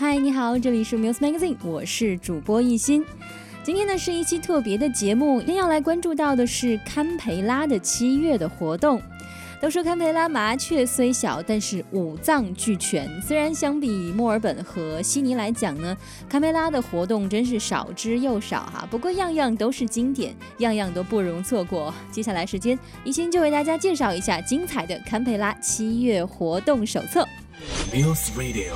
[0.00, 3.04] 嗨，你好，这里是 Muse Magazine，我是主播一心。
[3.62, 8.98] 今天呢是一期特别的节目，今天要来关注到的是堪培拉的七月的活动。
[9.60, 13.20] 都说堪培拉麻雀虽小，但是五脏俱全。
[13.20, 15.94] 虽然相比墨尔本和悉尼来讲呢，
[16.30, 18.88] 堪培拉的活动真是少之又少哈。
[18.90, 21.94] 不过样样都是经典，样样都不容错过。
[22.10, 27.28] 接下来时间，一心就为大家介绍一下精彩的堪培拉七月活动手册。
[27.92, 28.72] Muse Radio。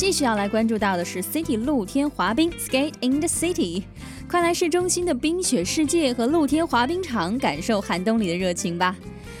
[0.00, 3.82] 继续要来关注到的是 City 露天滑冰 Skate in the City，
[4.26, 8.96] 快来市中心的冰雪世界和露天滑冰场感受寒冬里的热情吧！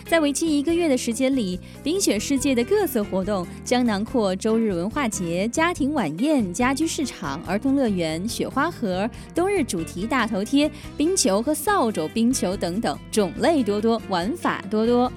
[0.06, 15.10] 在为期一个月的时间里，冰雪世界的各色活动将囊括周日文化节、家庭晚宴、家居市场、儿童乐园、雪花盒、冬日主题大头贴、冰球和扫帚冰球等等，种类多多，玩法多多。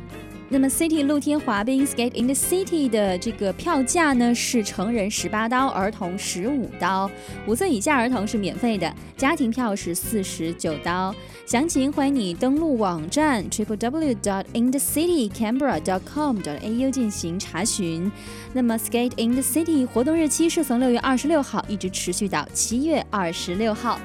[0.54, 7.10] 那么，City 露天滑冰 Skate in the City 的这个票价呢是成人十八刀，儿童十五刀，
[7.48, 11.12] 五岁以下儿童是免费的，家庭票是四十九刀。
[11.48, 18.12] 详情欢迎你登录网站 triple w dot in the city canberra dot com dot au 进行查询。
[18.54, 24.00] 那么，Skate in the City 活动日期是从六月二十六号一直持续到七月二十六号。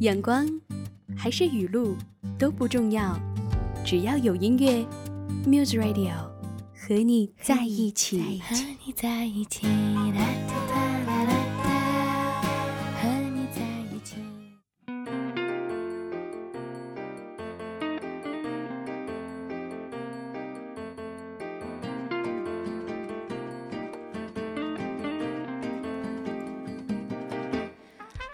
[0.00, 0.46] 阳光
[1.16, 1.96] 还是雨露
[2.38, 3.18] 都不重要，
[3.84, 4.86] 只要有音乐
[5.44, 6.12] ，Muse Radio
[6.72, 8.40] 和你在一起。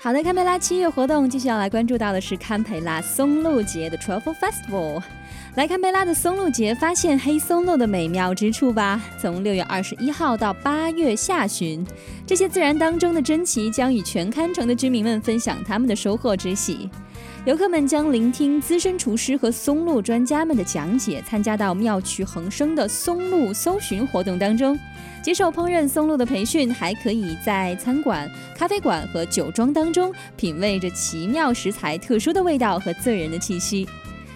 [0.04, 5.02] 好的，堪培拉七月活动继续要来关注到的是堪培拉松露节的 Travel Festival。
[5.54, 9.00] 来堪培拉的松露节，发现黑松露的美妙之处吧。
[9.18, 11.86] 从六月二十一号到八月下旬，
[12.26, 16.90] 这些自然当中的珍奇将与全堪城的居民们分享他们的收获之喜。
[17.44, 24.78] 游客们将聆听资深厨师和松露专家们的讲解，参加到妙趣横生的松露搜寻活动当中。
[25.22, 33.86] 接受烹饪松露的培训，还可以在餐馆、咖啡馆和酒庄当中品味着奇妙食材特殊的味道和醉人的气息。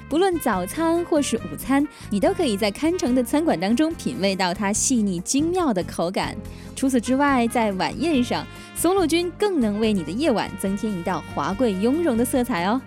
[0.06, 6.36] 不论早餐或是午餐，你都可以在堪城的餐馆当中品味到它细腻精妙的口感。
[6.76, 8.46] 除此之外，在晚宴上，
[8.76, 12.78] 松露菌更能为你的夜晚增添一道华贵雍容的色彩哦。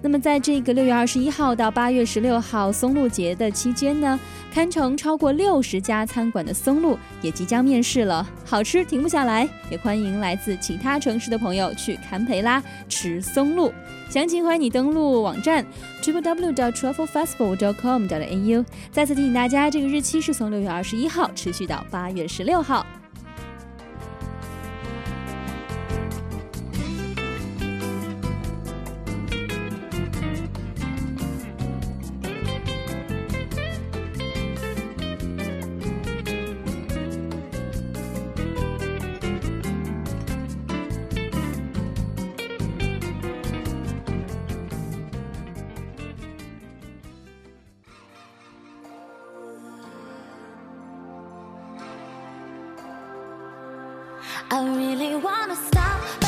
[0.00, 4.18] 那么，在这个六月二十一号到八月十六号松露节的期间呢，
[4.54, 13.72] 堪城超过六十家餐馆的松露也即将面世了，好吃停不下来，也欢迎来自其他城市的朋友去堪培拉吃松露。
[14.08, 15.66] 详情欢迎你登录网站
[16.00, 18.64] triple w dot truffle festival dot com dot au。
[18.92, 22.86] 再次提醒大家，这个日期是从六月二十一号持续到八月十六号。
[54.50, 56.27] I really wanna stop.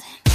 [0.00, 0.33] something.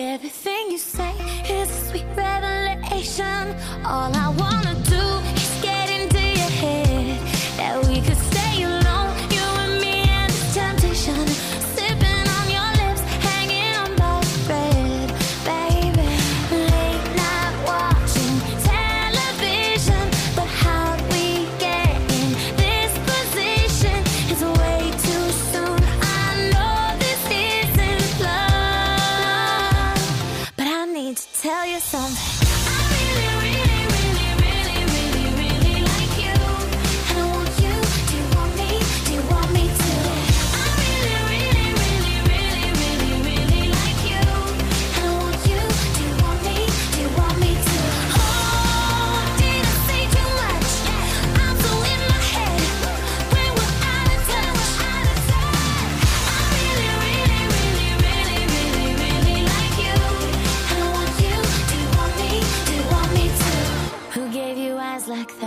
[0.00, 1.12] everything you say
[1.48, 3.54] is a sweet revelation.
[3.84, 5.37] All I wanna do